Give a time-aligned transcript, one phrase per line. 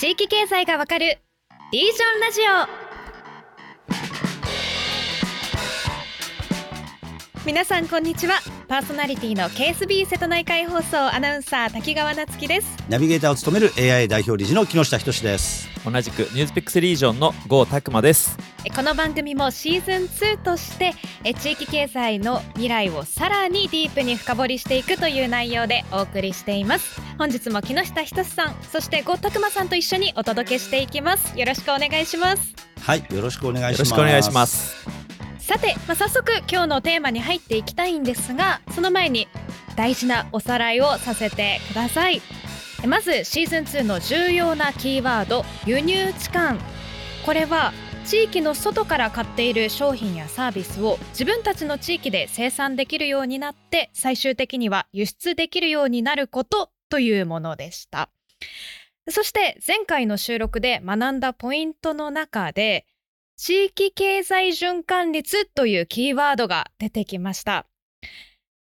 [0.00, 1.18] 地域経済がわかる
[1.72, 2.44] リージョンラジオ。
[7.44, 8.38] 皆さんこんにちは。
[8.66, 12.78] パーソナリティの KSB 瀬戸内海放送アナウンサー滝川夏樹です。
[12.88, 15.68] ナビゲーターを務める AI 代表理事の木下仁です。
[15.84, 18.38] 同じくニュースピックスリージョンの郷拓磨です
[18.68, 20.92] この番組もシーズン2として
[21.40, 27.00] 地域経済の未来をさらにディープに深掘りしていくという内容でお送りしています。
[27.16, 31.38] 本日も木下仁さんそして郷拓磨さんと一緒にお届けしていきます。
[31.38, 32.54] よろしくお願いします。
[32.82, 33.78] はいよろしくお願いします。
[33.78, 34.86] よろしくお願いします。
[35.38, 39.26] さて、まあ、早速今日のテーマに入っていきたいんですがその前に
[39.74, 42.20] 大事なおさらいをさせてください。
[42.86, 46.58] まずシーズン2の重要なキーワード輸入置換
[47.24, 47.72] これは
[48.10, 58.10] 地域の外から買っている商品やサービスを自分たちの地域で生産できるようになって最終的には輸出できるようになることというものでした。
[59.08, 62.84] そして前回の収録で学んだポイントの中で
[63.36, 67.66] 地域経済循環率というキーワードが出てきました。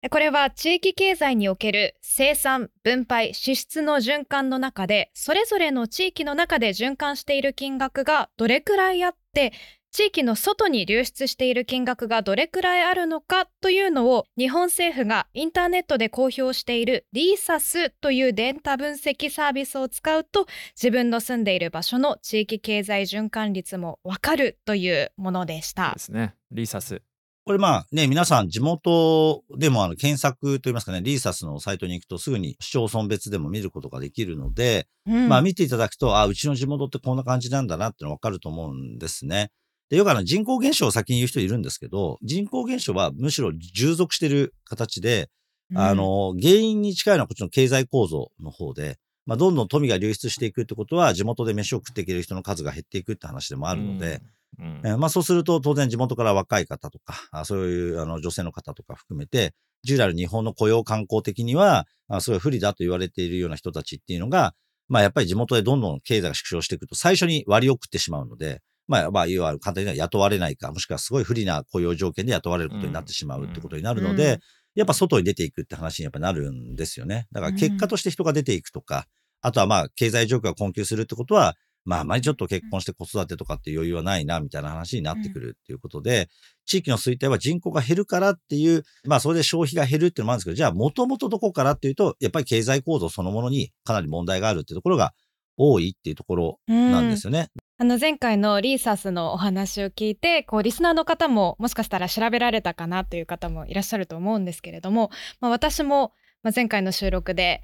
[0.09, 9.53] これは地域経済における生産、分配、支出の循環の中で、それぞれの地域の中で循環している金額がどれくらいあって、
[9.91, 25.93] 地域の外に流出している金額がどれくらいあるのかというのを日本政府がインターネットで公表しているリーサスというデータ分析サービスを使うと自分の住んでいる場所の地域経済循環率もわかるというものでした。
[25.93, 26.35] ですね。
[26.51, 27.01] リーサス。
[27.45, 39.51] これまあね、皆さん地元でもあの検索といいますかね、リーサスのサイトに行くとすぐに市町村別でも見ることができるので、うん、まあ見ていただくと、あ、うちの地元ってこんな感じなんだなってのわかると思うんですね。
[39.91, 45.29] で、よくあの人口減少を先に言う人いるんですけど、人口減少はむしろ従属してる形で、
[45.69, 54.21] うん、あの、原因に近いのはこっちの経済構造の方で、まあ、どんどん富が流出していくってことは、地元で飯を食っていける人の数が減っていくって話でもあるので、うん
[54.59, 64.53] えー、まあ、そうすると当然地元から若い方とか、あそういうあの女性の方とか含めて、従来の日本の雇用観光的には、あすごい不利だと言われているような人たちっていうのが、
[64.87, 74.39] まあやっぱり地元でどんどん経済が縮小していくと最初に割り送ってしまうので、まあ、まあ、いわゆる簡単には雇われないか、もしくはすごい不利な雇用条件で雇われることになってしまうってことになるので、うんうん、
[74.75, 77.27] やっぱ外に出ていくって話にやっぱなるんですよね。
[77.31, 79.07] だから結果として人が出ていくとか、
[79.41, 86.27] あとはまあ、経済状況が困窮するってことは、まあ、あまりちょっと結婚して子育てとかって余裕はないな、みたいな話になってくるっていうことで、うん、
[86.65, 95.13] 地域の衰退は人口が減るからっていう、まあ、それで消費が減るっていうのもあるんですけど、じゃあ、もともとどこからっていうと、やっぱり経済構造そのものにかなり問題があるっていうところが
[95.57, 97.49] 多いっていうところなんですよね。
[97.77, 106.13] あの前回のリーサスのお話を聞いてこうリスナーの方ももしかしたら調べられたかなという方もいらっしゃると思うんですけれども、まあ、私も
[106.55, 107.61] 前回の収録で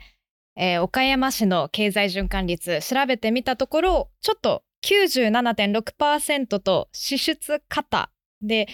[0.55, 8.67] えー、岡山市の経済循環率調べてみたところちょっと97.6%と支出型で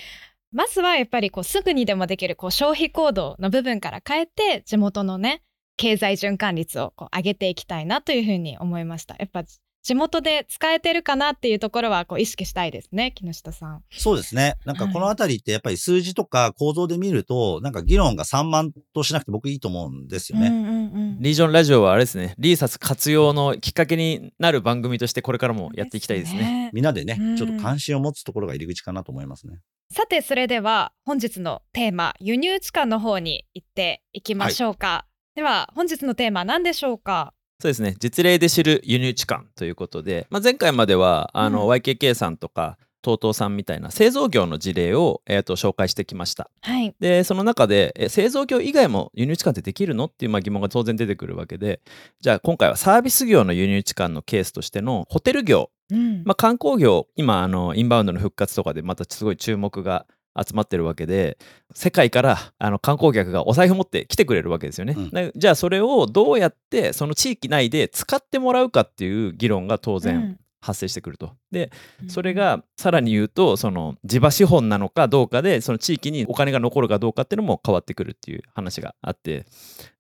[0.52, 5.44] まずはやっぱりこうすぐにでもできるこう消費行動の部分から変えて地元のね
[5.76, 9.16] 経済循環率をこう上げていきたいなというふうに思いました。
[9.20, 9.44] やっぱ
[9.88, 13.84] 地元で使えてるかなっていうところはこう意識したいですね、木下さん。
[13.90, 14.56] そうですね。
[14.66, 20.48] なんかこのあたりってやっぱり数字とか構造で見ると、なんか議論が散漫としなくて僕いいと思うんですよね。
[20.50, 20.72] うんうんう
[21.16, 26.40] ん、リージョンラジオはあれですね、リーサス活用のきっかけになる番組としてこれからもやっていきたいですね。
[26.40, 29.62] すねみんなでね、ちょっと関心を持つところが入り口かなと思いますね。
[29.90, 37.34] さてそれでは本日のテーマ輸入地間の方に行っていきましょうか、はい、では本日のテーマ何でしょうか？
[37.60, 37.96] そうですね。
[38.00, 51.82] 実例で知る輸入地間ということで、まあ、前回まではあの、うん、YKK さんとか TOTO さんみたいな製造業の事例を、えー、と紹介してきました、はい、でその中でえ製造業以外も輸入地間ってできるのっていうまあ疑問が当然出てくるわけで。
[52.20, 60.06] じゃあ今回はサービス業の輸入地間のケースとしてのホテル業、うん、まあ、観光業今あのインバウンドの復活とかでまたすごい注目が
[60.38, 61.38] 集まってるわけで
[61.74, 71.32] 世界からあの観光客がお財布持って来てくれるわけですよね、うん、じゃあそれをどうやってその地域内で使ってもらうかっていう議論が当然発生してくると。
[71.52, 71.72] で
[72.08, 79.46] それがさらに言うとその地場資本なのかどうかでその地域にお金が残るかどうかっていうのも変わってくるっていう話があって。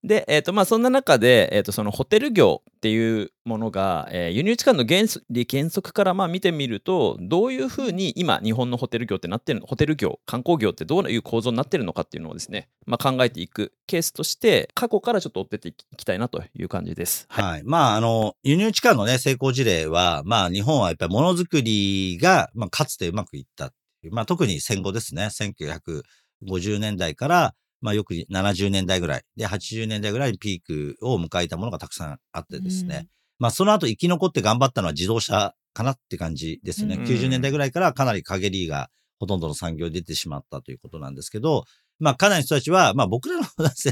[0.04, 5.02] で、えーとまあ、そんな中で、えー、とそのホテル業っていうものが、えー、輸入地間の原
[5.50, 17.26] 原則からまあ見てみるとどういうふうに今日本のホテル業ってなってるホテル業観光業ってどういう構造になってるのかっていうのをですね、まあ、考えていくケースとして過去からちょっと追っていきたいなという感じです。
[17.30, 23.72] はい、はい、まああの輸入地間のね成功事例はまあ日本はやっぱりものづくりが、まあ、かつてうまくいった
[24.12, 25.26] まあ、特に戦後ですね。
[25.26, 29.24] 1950年代からまあよく70年代ぐらい。
[29.36, 33.08] で80年代ぐらいにピークを迎えたものがたくさんあってですね、
[33.40, 36.96] まあその後生き残って頑張ったのは自動車かなって感じですよね。
[36.96, 37.04] うん。
[37.04, 38.90] 90年代ぐらいからかなり陰りが
[39.20, 41.66] ほとんどの産業に出てしまったということなんですけど、
[42.00, 43.46] まあかなりの人たちは、まあ僕らの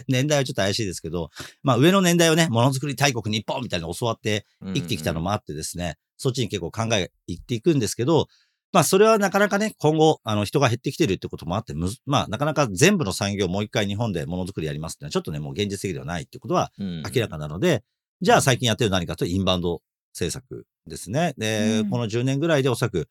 [0.07, 1.29] 年代はちょっと怪しいですけど、
[1.61, 8.27] まあ上の年代をね、ものづくり大国日本みたいに教わって生きてきたのもあってですね、そっちに結構考えいっていくんですけど、
[8.71, 11.73] まあそれはなかなかね、今後、あの人が減ってきてるってこともあって、
[12.05, 17.83] まあなかなか全部の産業をもう一回日本でものづくりやりますってのはちょっとね、もう現実的ではないってことは明明らかなので、
[18.21, 19.81] じゃあ最近やってる何かというとインバウンド
[20.13, 21.33] 政策ですね。
[21.37, 21.89] で、うん。
[21.89, 23.07] この10年ぐらいでおそらく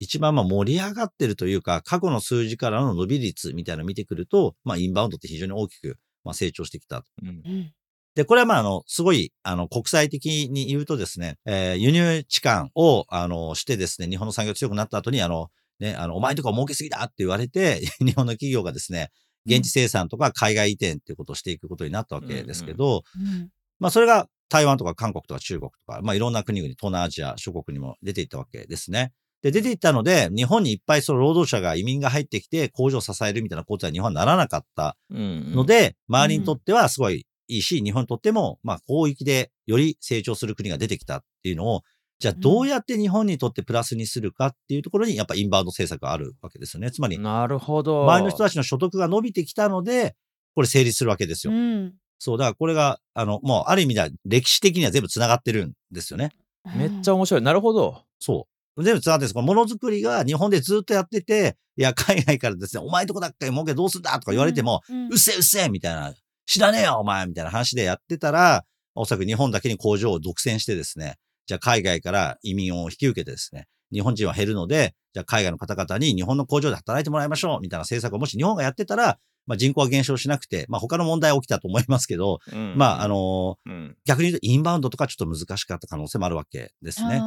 [0.00, 7.04] 一番まあ盛り上がってるというか、過去の数字からの伸び率みたいなのを見てくると、まあインバウンドって非常に大きくまあ成長してきた。
[7.22, 7.28] うん。
[7.28, 7.72] うん
[8.14, 15.48] で、これはまああの、すごい、あの、国際的に言うとですね、えー輸入置換を、あの、してですね、日本の産業強くなった後に、あの、
[15.80, 19.10] ね、あの、お前とか儲けすぎだって言われて、 日本の企業がですね、
[19.46, 23.50] 現地生産とか海外移転っていうことをしていくことになったわけですけど、うん。
[23.78, 29.12] まあそれが台湾とか韓国とか中国とか、まあいろんな国々、東南アジア諸国にも出ていったわけですね。
[29.42, 35.52] で、出ていったので、日本にいっぱいその労働者が移民が入ってきて工場を支えるみたいなことは日本はならなかったうん。
[35.52, 41.82] ので、周りにとってはすごいいいし、日本にとっても、まあ広域でより成長する国が出てきたっていうのを、
[42.18, 46.90] じゃあどうやって日本にとってプラスにするかっていうところにやっぱインバウンド政策があるわけですよね。
[46.90, 48.04] つまり、なるほど。
[48.04, 50.14] 周りの人たちの所得が伸びてきたので、
[50.54, 51.52] これ成立するわけですよ。
[51.52, 56.30] うんそう、だからこれが、あの、もうある意味では歴史的には全部繋がってるんですよね。
[56.74, 57.42] めっちゃ面白い。
[57.42, 58.02] なるほど。
[58.18, 58.82] そう。
[58.82, 59.34] 全部繋がってるんです。
[59.34, 66.14] このものづくりが日本でずっとやってて、いや、海外からですね、お前とこだっけ儲けどうすんだとか言われても、うんうっせえうっせえみたいな、
[66.46, 68.64] 知らねえよお前みたいな話でやってたら、
[68.94, 83.96] おそらく日本だけに工場を独占してですね、じゃあ海外から移民を引き受けてですね、日本人は減るので、じゃあ海外の方々に日本の工場で働いてもらいましょうみたいな政策をもし日本がやってたら、まあ人口は減少しなくて、まあ他の問題は起きたと思いますけど、うんまああ、のうん。
[84.04, 87.20] 逆に言うとインバウンドとかちょっと難しかった可能性もあるわけですね。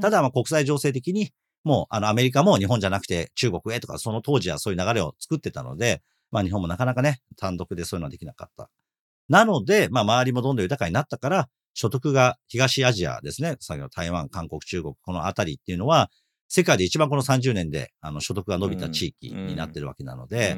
[0.00, 1.30] ただ、まあ、国際情勢的に、
[1.64, 6.00] もう、あの、アメリカも日本じゃなくて中国へとか、その当時はそういう流れを作ってたので、
[6.30, 8.70] まあ、日本もなかなかね、単独でそういうのはできなかった。
[9.28, 16.10] なので、まあ、周りもどんどん豊かになったから、所得が東アジアですね、先ほど台湾、韓国、中国、このあたりっていうのは、
[16.48, 20.56] 世界で一番この30年で、あの、所得が伸びた地域になってるわけなので、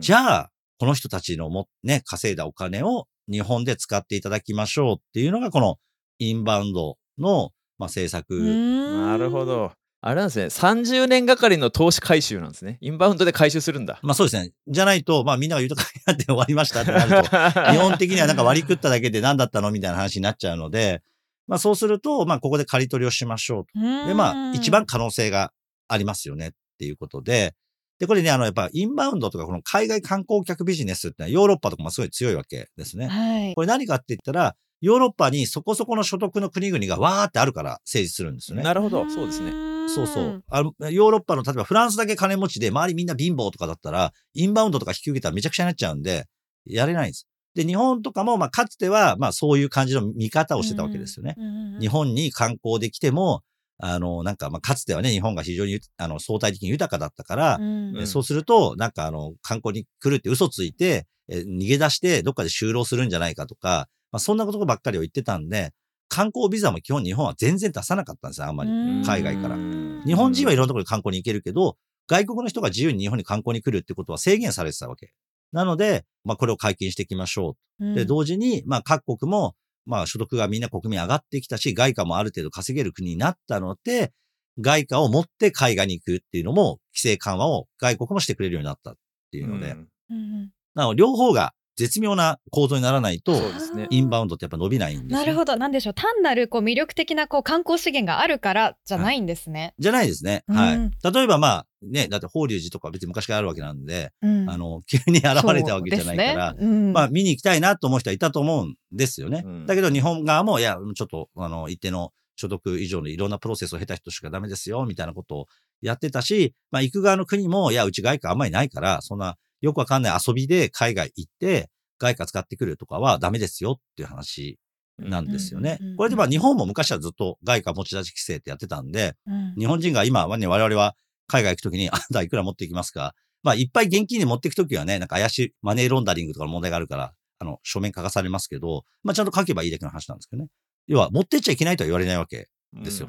[0.00, 5.76] じゃあ、この人たちのも、ね、稼いだお金を日本で使っていただきましょうっていうのが、この
[6.18, 9.44] インバウンドの、まあ、政策なるほ。
[9.44, 9.72] ど。
[10.06, 10.44] あれなんですね。
[10.46, 12.78] 30年がかりの投資回収なんですね。
[12.80, 13.98] インバウンドで回収するんだ。
[14.02, 14.52] まあそうですね。
[14.68, 17.36] じゃないと、まあみんなが豊かになって終わりましたってなると、
[17.72, 21.02] 日本的にはなんか割り食っただけで何だったのみたいな話になっちゃうので、
[21.48, 23.70] まあそうすると、まあここで刈り取りをしましょうと。
[23.74, 25.52] うんで、まあ一番可能性が
[25.88, 27.56] ありますよねっていうことで、
[27.98, 33.08] で、これね、あの、やっぱインバウンドとかこの海外観光客ビジネスってのはヨーロッパとかもすごい強いわけですね。
[33.08, 33.54] はい。
[33.56, 38.62] これ何かって言ったら、ヨーロッパにそこそこの所得の国々がわーってあるから成立するんですよね。
[38.62, 39.10] なるほど。
[39.10, 39.75] そうですね。
[39.86, 40.44] ねそうそう。。
[40.48, 46.26] あの、ヨーロッパの、例えばフランスだけ金持ちで、周りみんな貧乏とかだったら、インバウンドとか引き受けたらめちゃくちゃになっちゃうんで、
[46.64, 47.26] やれないんです。
[47.54, 51.34] で、日本とかも、まあ、かつては、まあ、そういう感じの見方をしてたわけですよね。
[51.38, 53.42] うん日本に観光できても、
[53.78, 65.72] あの、なんか、まあ、かつてはね、日本が非常に、あの、相対的に豊かだったから、うんえそうすると、なんかあの、観光に来るって嘘ついて、え逃げ出してどっかで就労するんじゃないかとか、まあ、そんなことばっかりを言ってたんで、
[66.08, 68.70] 観光ビザも基本日本は全然出さなかったんですよ、あんまり。
[68.70, 69.04] うん。
[69.04, 69.56] 海外から。
[69.56, 70.02] うん。
[70.04, 71.76] 日本人はいろんなところに観光に行けるけど、
[72.08, 75.12] 外国の人が自由に日本に観光に来るってことは制限されてたわけ。
[75.52, 77.94] なので、まあこれを解禁していきましょう。
[77.94, 79.54] で、同時に、まあ各国も、
[79.84, 84.12] まあ所得がみんな国民上がってきたし、外貨もある程度稼げる国になったので、
[84.60, 88.94] 外貨を持って海外に行くっていうのも、規制緩和を外国もしてくれるようになったっ
[89.30, 90.50] ていうので、うんうん。
[90.74, 93.32] なので両方が絶妙な構造にならないと、
[93.74, 93.86] ね。
[93.90, 95.18] インバウンドってやっぱ伸びないんですよ。
[95.18, 95.56] なるほど。
[95.56, 95.94] なんでしょう。
[95.94, 99.74] 単なるこう魅力的なこう観光資源があるからじゃないんですね。
[99.78, 100.44] じゃないですね。
[100.48, 101.12] はうんい。
[101.12, 109.42] 例えばまあ、ね、だって法隆寺とか別に昔からあるわけなんで、うんあの、急に現れたわけじゃないから、ねうんまあ見に行きたいなと思う人はいたと思うんですよね。
[109.44, 115.46] うんだけど日本側も、いや、ちょっと、あの、一定の所得以上のいろんなプロセスを経た人しかダメですよ、みたいなことを
[115.82, 121.68] やってたし、まあ行く側の国も、いや、うち外貨あんまりないから、そんなよくわかんない遊びで海外行って、
[121.98, 124.58] 外貨使ってくるとかはダメですよっていう話
[124.98, 125.96] なんですよねうんうんうんうん。
[125.96, 130.94] これでまあ日本も昔はずっと外貨持ち出し規制ってやってたんで、うん日本人が今はね、我々は
[131.26, 133.14] 海外行くときに、あんたいくら持っていきますか？
[133.42, 140.48] まあ、いっぱい現金で持っていくときはね、なんか怪しいマネーロンダリングとかの問題があるから、あの、書面書かされますけど、まあ、ちゃんと書けばいいだけの話なんですけどね。
[140.86, 142.48] 要は、持ってっちゃいけないとは言われないわけ。
[142.72, 143.08] ですよ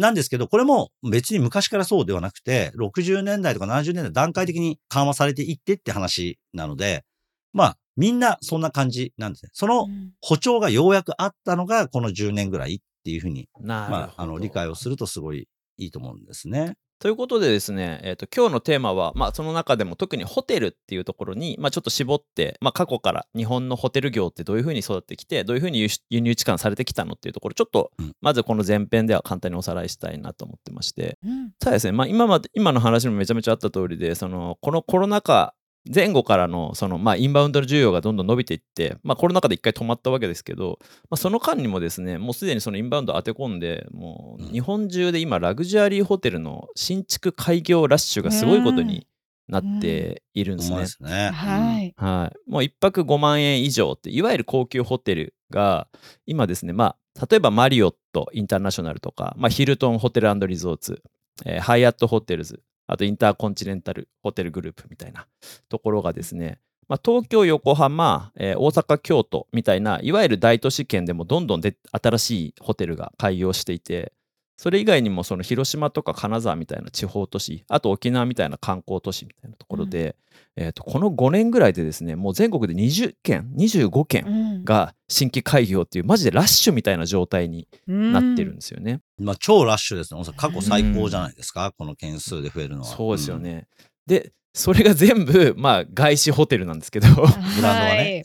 [0.00, 7.04] なんですけど、これも別に昔からそうではなくて、60年代とか70年代段階的に緩和されていってって話なので、
[7.52, 9.50] まあ、みんなそんな感じなんですね。
[9.52, 16.76] そのうん歩調がようやくあったのが、この10年ぐらいっっていうふうに、まあ、あの理解をするとすごいいいと思うんですね。
[17.00, 25.88] ということでですね、えーと、今日のテーマは、まあ、その中でも特にホテルっていうところに、まあ、ちょっと絞って、まあ、過去から日本のホテル業ってどういうふうに育ってきてどういうふうに輸
[26.20, 27.90] 入置換されてきたのっていうところちょっと、
[28.20, 35.54] まずこの前編では簡単におさらいしたいなと思ってまして、うん、ただですね、まあ、今まで今の話もめちゃめちゃあった通りでそのこのコロナ禍
[35.92, 49.06] 前後からのその、まあ、インバウンドの需要がどんどん伸びていって、まあ、コロナ禍で一回止まったわけですけど、まあ、その間にもですねもうすでにそのインバウンド当て込んでもう日本中で今ラグジュアリーホテルの新築開業ラッシュがすごいことに
[49.48, 50.86] なっているんですね。
[51.00, 51.30] うんね。
[51.30, 55.88] はい、はい、もう1泊5万円以上っていわゆる高級ホテルが
[56.26, 61.02] 今ですねまあ例えばマリオットインターナショナルとか、まあ、ヒルトンホテルリゾーツ、
[61.44, 65.26] えー、ハイアットホテルズあとインターコンチネンタルホテルグループみたいな
[65.68, 74.12] ところがですね、まあ、東京、横浜、えー、大阪、京都みたいないわゆる大都市圏でもどんどんで新しいホテルが開業していて
[74.60, 80.16] それ以外にもその広島とか金沢みたいな地方都市あと沖縄みたいな観光都市みたいなところで、
[80.54, 89.00] うん、えー、とこの5年ぐらいでですねもう全国で20件25件が新規開業っていうマジでラッシュみたいな状態になってるんですよね。
[89.18, 92.86] うん、まあ、超ラッシュですね過去最高じゃないですか、うん、この件数で増えるのは。
[92.86, 93.66] そうですよね、
[94.06, 97.08] でそれが全部、まあ、外資ホテルなんですけど。
[97.08, 98.24] ブランドはね。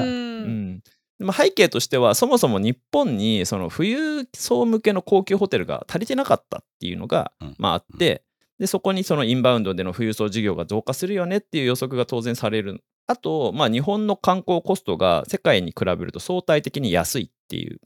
[0.00, 0.04] う
[0.48, 0.82] ん
[1.18, 8.22] まあ、背景としてはそもそも日本にその富裕層向けの高級ホテルが足りてなかったっていうのが、まあ、あって
[8.58, 17.80] でそこにそのインバウンドでの富裕層事業が増加するよねっていう予測が当然されるあと、まあ、日本の観光コストが世界に比べると相対的に安いっていう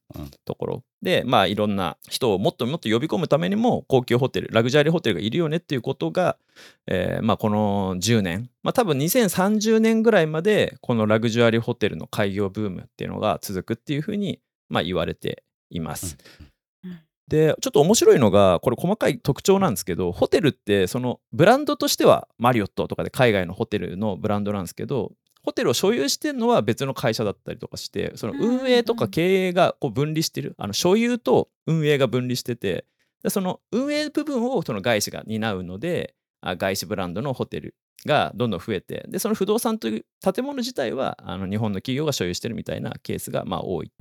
[0.46, 6.38] ところ、うん、で、まあ、いろんな人をもっともっと呼び込むためにも高級ホテルラグジュアリーホテルがいるよねっていうことが、
[6.86, 16.16] えーまあ、この10年、まあ、多分2030年ぐらいまでこのラグジュアリーホテルの開業ブームっていうのが続くっていうふうに、まあ、言われています。
[16.40, 16.49] うん
[17.30, 25.12] でちょっと面白いのがこれ細かい特徴なんですけどホテルってそのブランドとしてはマリオットとかで海外のホテルのブランドなんですけど
[25.44, 32.84] ホテルを所有してるのは別の会社だったりとかしてその運営とか経営がこう分離してるあの所有と運営が分離してて
[33.22, 43.92] でその運営部分をその外資が担うので外資ブランドのホテルがどんどん増えてでその不動産という建物自体はあの日本の企業が所有してるみたいなケースがまあ多い、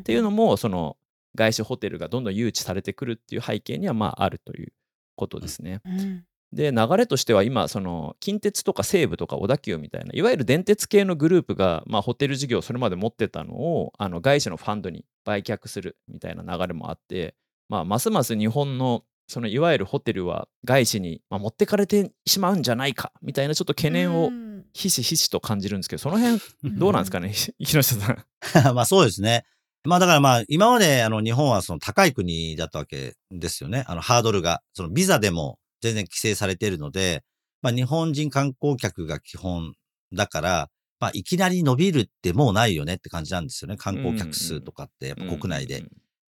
[0.00, 0.96] っていうのもその
[1.36, 4.72] 外資ホテルがどんどん誘致されてくるっていう背景にはまああるという
[5.16, 5.80] ことですね。
[5.84, 17.34] うん、で流れとしては今その近鉄とか西武とか小田急みたいないわゆる電鉄系のグループが、まあ、ホテル事業をそれまで持ってたのをあの外資のファンドに売却するみたいな流れもあって、
[17.68, 24.32] まあ、ますます日本のそのいわゆるホテルは外資に、まあ、持ってかれてしまうんじゃないかみたいなちょっと懸念を
[24.72, 26.40] ひしひしと感じるんですけどその辺
[26.76, 28.74] どうなんですかね木下さん。
[28.74, 29.44] まあそうですね？
[29.84, 33.84] まあだからまあ今まであの日本はその高い国だったわけですよね。
[33.86, 34.60] あのハードルが。
[34.74, 37.22] そのビザでも全然規制されているので、
[37.62, 39.74] まあ日本人観光客が基本
[40.12, 40.68] だから、
[41.00, 43.76] まあいきなり伸びるってもうないよねって感じなんですよね。
[43.76, 45.82] 観光客数とかってやっぱ国内で。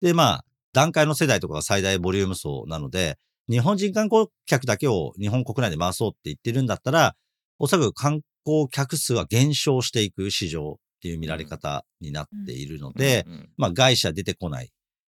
[0.01, 3.17] でまあ段階の世代とかが最大ボリューム層なので、
[3.49, 7.15] 日本人観光客だけを日本国内で回そうって言ってるんだったら、
[7.57, 13.25] おそらく観光客数は減少していく市場っていう見られ方になっているので、
[13.57, 14.65] まあ外車出てこない。
[14.65, 14.69] い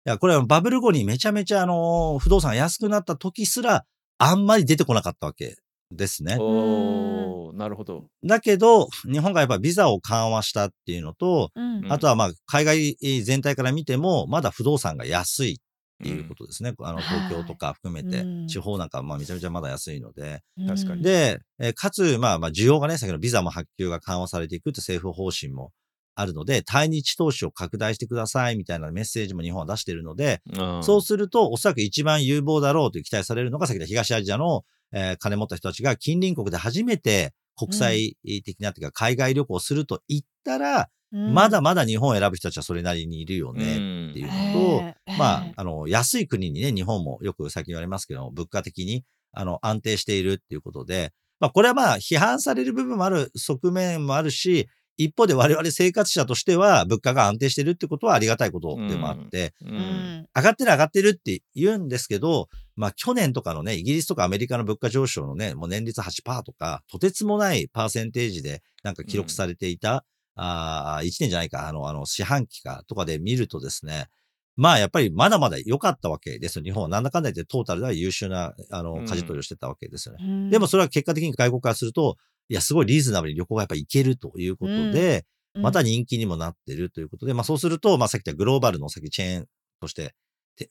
[0.04, 3.84] や、これはバブル後にめちゃめちゃあの、不動産安くなった時すら、
[4.18, 5.56] あんまり出てこなかったわけ
[5.90, 6.36] ですね。
[6.38, 8.06] おなるほど。
[8.24, 15.60] だけど、日本がやっぱビザを緩和したっていうのと、うん、あとはまあ海外全体から見ても、まだ不動産が安い
[16.02, 16.74] っていうことですね。
[16.76, 20.42] うん、あの東京とか含めて、地方なんかまあめちゃめちゃまだ安いので。
[20.66, 21.02] 確かに。
[21.02, 25.72] で、えかつ、まあまあ需要がね、先ほどビザも発給が緩和されていくって政府方針も
[26.14, 30.42] あるので、対日投資を拡大してくださいみたいなメッセージも日本は出しているので、
[30.82, 59.68] そうすると、おそらく一番有望だろうと期待されるのが、先ほど東アジアの、えー、金持った人たちが近隣国で初めて国際的な、っていうか海外旅行をすると言ったら、まだまだ日本を選ぶ人たちはそれなりにいるよねっていうのと、まあ、あの、安い国にね、日本もよく最近言われますけど、物価的に、あの、安定しているっていうことで、まあ、これはまあ、批判される部分もある側面もあるし、一方で我々生活者としては物価が安定してるってことはありがたいことでもあって、うん。
[59.68, 70.00] うん、上がってる上がってるって言うんですけど、まあ去年とかのね、イギリスとかアメリカの物価上昇のね、もう年率8%とか、とてつもないパーセンテージでなんか記録されていた、うん、
[70.34, 74.08] あ1年じゃないか、あの、あの、四半期かとかで見るとですね、
[74.56, 76.64] まあやっぱりまだまだ良かったわけですよ。
[76.64, 80.24] 日本はなんだかんだ言ってトータルでは優秀な、あの、舵取りをしてたわけですよね。
[80.24, 82.16] うん、でもそれは結果的に外国からすると、
[82.48, 85.24] いや、すごいリーズナブルに旅行がやっぱ行けるということで、
[85.54, 89.46] うん、また人気にもなってるということで、まあそうすると、まあさっき言ったグローバルの先チェーン
[89.80, 90.14] として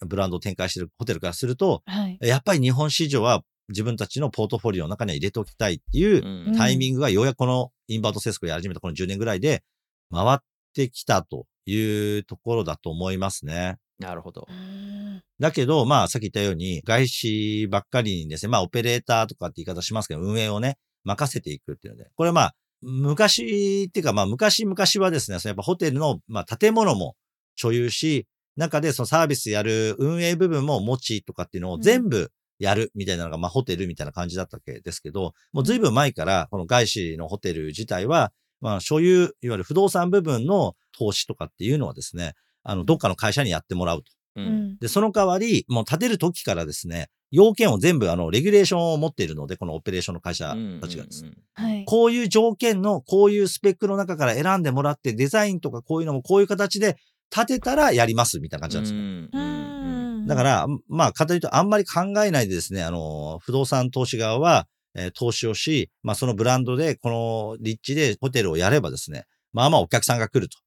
[0.06, 9.64] ブランドを展開しているホテルからすると、はい、やっぱり日本市場は自分たちのポートフォリオの中には入れておきたいっていうタイミングがようやくこのインバウンドセスコやり始めたこの10年ぐらいで
[10.12, 10.40] 回っ
[10.74, 13.78] てきたというところだと思いますね。
[14.00, 14.48] なるほど。
[15.40, 27.16] だけど、まあ、さっき言ったように、外資ばっかりにですね、まあ、オペレーターとかって言い方しますけど、運営をね、任せていくっていうので、これまあ、昔っていうか、まあ、昔々はですね、そのやっぱホテルの、まあ、建物も
[27.56, 32.32] 所有し、中でそのサービスやる運営部分も持ちとかっていうのを全部
[32.62, 44.12] やるみたいなのが、まあ、ホテルみたいな感じだったわけですけど、もう随分前から、この外資のホテル自体は、まあ、所有、いわゆる不動産部分の投資とかっていうのはですね、あの、どっかの会社にやってもらうと。
[44.36, 51.32] うん、で、その代わり、もう建てる時からですね、要件を全部、あの、レギュレーションを持っているので、このオペレーションの会社たちがですね。
[51.88, 56.98] こういう条件の、こういうスペックの中から選んでもらって、デザインとかこういうのもこういう形で
[57.30, 59.00] 建てたらやります、みたいな感じなんですよ。
[60.28, 70.58] だから、まあ、方言うとあんまり考えないでですね、あの、不動産投資側は、えー、投資をし、まあ、そのブランドで、この立地でホテルをやればですね、まあまあお客さんが来ると。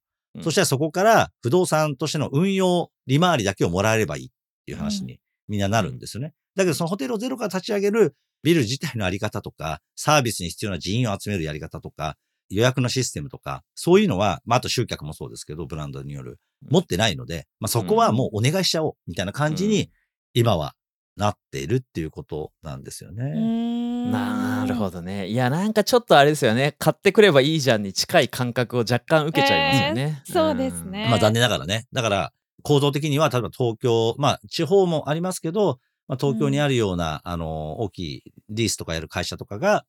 [0.41, 4.29] そしたらそこから不動産としての運用、利回りだけをもらえればいいっ
[4.65, 6.33] ていう話にみんななるんですよね。
[6.55, 12.15] だけどそのホテルをゼロから立ち上げるビル自体のあり方とか、サービスに必要な人員を集めるやり方とか、
[12.49, 19.91] 予約のシステムとか、そういうのは、まあ、あと集客もそうですけど、ブランドによる、持ってないので、まあ、そこはもうお願いしちゃおう、みたいな感じに、
[20.33, 20.75] 今は
[21.15, 24.11] なっているっていうことなんですよね。
[24.11, 25.27] なるほどね。
[25.27, 26.75] いや、なんかちょっとあれですよね。
[26.77, 30.23] 買ってくればいいじゃんに近い感覚を若干受けちゃいますよね。
[30.27, 31.07] えー、そうですね。
[31.09, 31.87] まあ残念ながらね。
[31.93, 39.85] だから、構造的には、例えば東京、まあ地方もありますけど、まあ、東京にあるような、うん、あの、大きいリースとかやる会社とかが、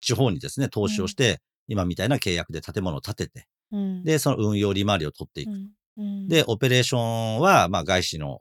[0.00, 5.50] 地方にですね、投資をして、うん、今みたいな契約で建物を建てて、うん、で、その運用利回りを取っていく。
[6.28, 8.40] で、オペレーションは、まあ、外資の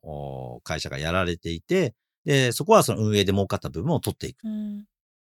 [0.64, 1.94] 会社がやられていて、
[2.26, 4.44] で、そこはその運営で儲かった部分を取っていく。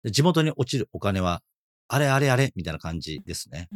[0.04, 1.42] で地元に落ちるお金は、
[1.88, 3.68] あれあれあれみたいな感じですね。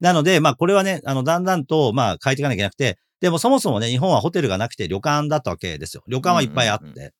[0.00, 6.02] なので、まあこれはね、あの、だんだんと、まあ変えていかなきゃいけなくて、でもそもそもね、日本はホテルがなくて旅館だったわけですよ。
[6.08, 7.12] 旅館はいっぱいあって。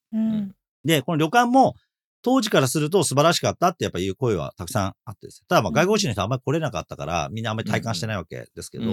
[0.84, 1.74] で、この旅館も、
[2.22, 8.84] 当時からすると素晴らしかったってやっぱ言う声はたくさんあってですただまあ外国人の人はあんまり来れなかったから、みんなあんまり体感してないわけですけど、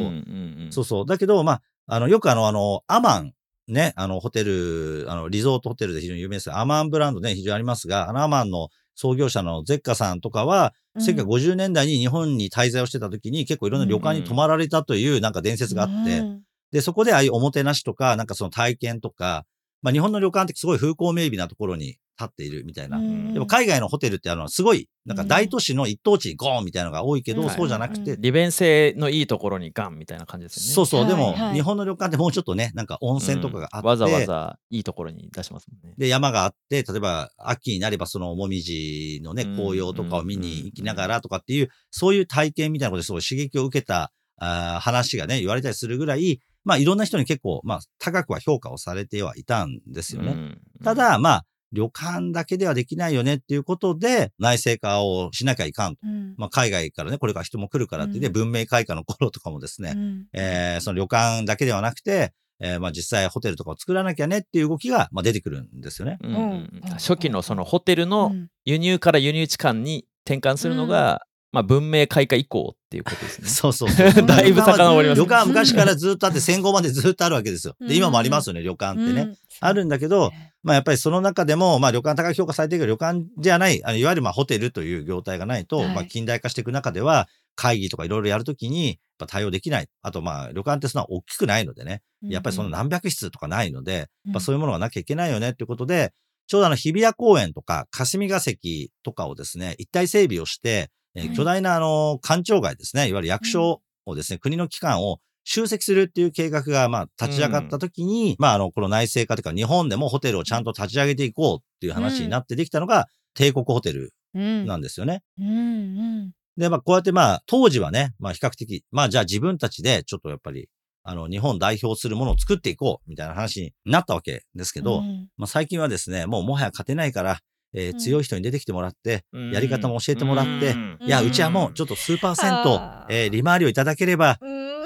[0.71, 1.05] そうそう。
[1.05, 3.33] だけど、まあ、あの、よくあの、あの、アマン
[3.67, 6.53] ね、あの、ホテル、あの、リゾートホテルで非常に有名です。
[6.53, 19.45] アマンブランドね、非常にありますが、あのアマンの創業者のゼッカさんとかは、うん、1950年代に日本に滞在をしてた時に結構いろんな旅館に泊まられたというなんか伝説があって、うん、で、そこでああいうおもてなしとか、なんかその体験とか、
[19.81, 22.99] まあ日本の旅館ってすごい風光明媚なところに立っているみたいな。
[22.99, 28.17] でも海外のホテルってあの、すごい、なんか大都市の一等地にゴーンみたいなのが多いけど、そうじゃなくて。
[28.19, 30.73] 利便性のいいところにガンみたいな感じですよね。
[30.73, 31.07] そうそう。
[31.07, 33.87] でも、日本の旅館ってもうちょっとね、なんか温泉とかがあって。
[33.87, 35.93] わざわざいいところに出しますもんね。
[35.97, 50.57] で、山があって、例えば秋になればそのもみじのね、紅葉とかを見に行きながらとかっていう、そういう体験みたいなことですごい刺激を受けたあ話がね、言われたりするぐらい、まあいろんな人に結構、まあ高くは評価をされてはいたんですよね。
[50.83, 56.01] ただ、まあ、旅館だけではできないよねっていうことで、内製化をしなきゃいかんと。
[56.03, 66.17] うん、まあ、海外からね、これから人も来るからって言って、文明開化の頃とかもですね、うん、えー、その旅館だけではなくて、えー、まあ実際ホテルとかを作らなきゃねっていう動きが、まあ、出てくるんですよね。
[66.23, 68.33] うん、初期のそのホテルの
[68.65, 73.47] 輸入から輸入地間に転換するのが、まあ、文明開化以降っていうことですね。
[73.49, 74.11] そうそうそう。
[74.25, 77.75] だいぶ遡ります、旅館は昔からずっとあって戦後までずっとあるわけですよ。
[77.79, 79.35] で、今もありますよね、旅館ってね。
[79.59, 80.31] あるんだけど、
[80.63, 89.87] まあやっぱりその中でも、まあ旅館高く評価されているけど、旅館じゃない、あのいわゆるまあホテルという業態がないと、はい、まあ近代化していく中では、会議とかいろいろやるときに、対応できない。
[90.03, 96.13] あとまあ旅館ってそんな大きくないのでね、やっぱりその何百室とかないので、やっぱそういうものがなきゃいけないよねっていうことで、
[96.47, 115.23] ちょうどあの日比谷公園とか霞が関とかをですね、一体整備をして、え巨大なあの、官庁街ですね、いわゆる役所をですね、国の機関を集積するっていう計画が、まあ、立ち上がった時に、うん、まあ、あの、この内政化というか、日本でもホテルをちゃんと立ち上げていこうっていう話になってできたのが、帝国ホテルなんですよね。
[115.39, 120.69] うんうん、で、まあ、こうやってまあ、当時はね、まあ、比較的、まあ、じゃあ自分たちで、ちょっとやっぱり、
[121.03, 125.01] あの、日本代表するものを作っていこう、みたいな話になったわけですけど、
[125.37, 127.39] まあ、最近はですね、もうもはや勝てないから、
[127.73, 134.39] えー、強い人に出てきてもらって、うん、やり方も教えてもらって、うん、いや、うちはもうちょっと数パーセント、えー、利回りをいただければ、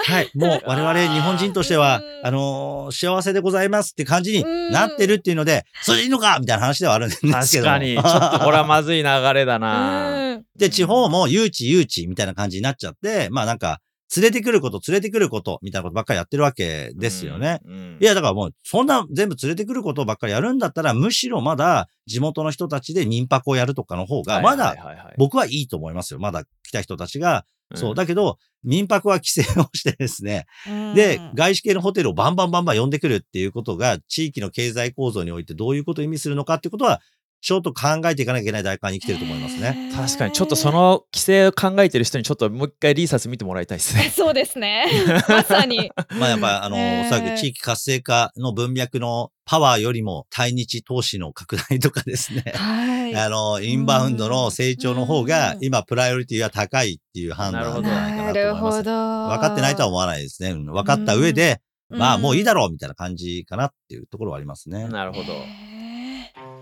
[0.04, 7.34] はい、もう 我々日本人としては、あのー、幸せでございますって感じになってるっていうので、それでいいのかみたいな話ではあるんですけど。
[7.34, 7.96] 確かに。
[7.96, 10.40] ちょっとこれはまずい流れだな。
[10.58, 13.80] で、地方も誘致誘致みたいな感じになっちゃって、まあなんか、
[14.16, 17.62] 連れてくること、連れてくること、みたいなことばっかりやってるわけですよね。
[17.66, 24.76] うんうん、いや、だからもう、そんな全部連れてくることばっかりやるんだったら、むしろまだ地元の人たちで民泊をやるとかの方が、まだ
[25.18, 26.20] 僕はいいと思いますよ。
[26.20, 27.46] まだ来た人たちが。
[27.74, 27.96] そう。
[27.96, 30.46] だけど、民泊は規制をしてですね、
[30.94, 37.00] で、外資系のホテルをバンバンバンバン呼んでくるっていうことが、地域の経済構造においてどういうことを意味するのかっていうことは、
[37.42, 39.92] ちょっと考えていかなきゃいけない大会に来てると思いますね。
[39.96, 44.12] 確かに、ちょっとその規制を考えてる人にちょっともう一回リーサス見てもらいたいですね。
[44.16, 44.86] そうですね。
[45.28, 45.92] まさに。
[46.20, 52.44] まあやっぱあの、おそらく地域活性化の文脈のパワーよりも対日投資の拡大とかですね。
[52.56, 53.16] はい。
[53.16, 58.34] あの、インバウンドの成長の方が今プライオリティが高いっていう判断なんじゃないかなと思います。
[58.34, 59.28] なるほど。
[59.30, 60.54] 分かってないとは思わないですね。
[60.54, 64.88] 分かった上で、まあもういいだろうみたいな感じかなっていうところはありますね。
[64.88, 65.34] なるほど。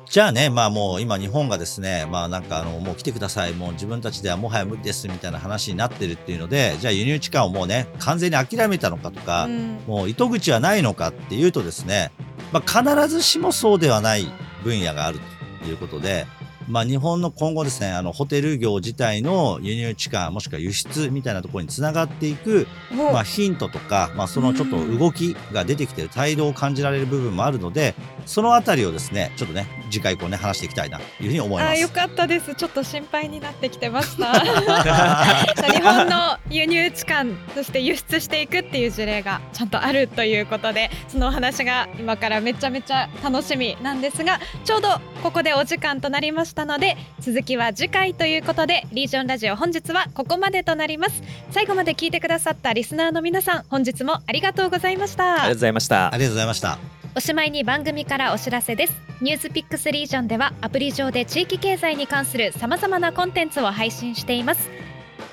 [0.10, 12.12] じゃあね、まあもう今日本がですね、まあなんかあの、もう来てください、もう自分たちではもはや無理ですみたいな話になってるっていうので、じゃあ輸入地間をもうね、完全に諦めたのかとか、うん、もう糸口はないのかっていうとですね、
[12.52, 14.26] まあ必ずしもそうではない
[14.64, 15.20] 分野がある
[15.62, 16.26] ということで、
[16.70, 27.96] まあ、日本の今後ですね、あの、ホテル業自体の輸入地価、もしくは輸出みたいなところにつながっていく、まあ、ヒントとか、まあ、そのちょっと動きが出てきている態度を感じられる部分もあるので、
[28.28, 31.72] そのあたりをですね、ちょっとね、次回以降ね、話していきたいなというふうに思います。
[31.72, 32.54] あ、よかったです。
[32.54, 34.34] ちょっと心配になってきてました。
[35.74, 51.22] 日本の輸入地間、そして輸出していくっていう事例がちゃんとあるということで、そのお話が今からめちゃめちゃ楽しみなんですが、ちょうどここでお時間となりましたので、続きは次回ということで、リージョンラジオ本日はここまでとなります。
[51.52, 55.34] 最後まで聞いてくださったリスナーの皆さん、本日もありがとうございました。
[55.34, 56.14] ありがとうございました。
[56.14, 57.00] ありがとうございました。
[57.16, 64.70] おしまいに番組からお知らせですニュースピックスリージョンではアプリ上で地域経済に関するさまざまなコンテンツを配信しています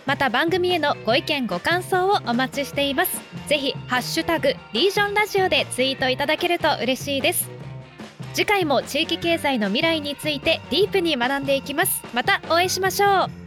[0.06, 7.48] また番組へのご意見ご感想をお待ちしていますぜひハッシュタグリージョンラジオでツイートいただけると嬉しいです
[8.36, 12.04] 次回も地域経済の未来についてディープに学んでいきます。
[12.12, 13.45] またお会いしましょう。